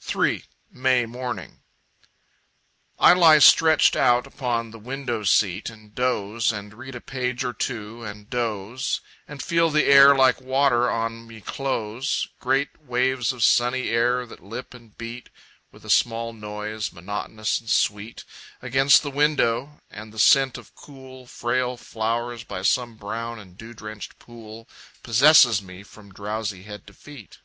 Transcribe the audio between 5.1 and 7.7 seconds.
seat And doze, and read a page or